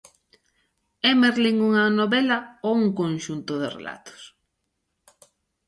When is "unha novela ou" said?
1.69-2.73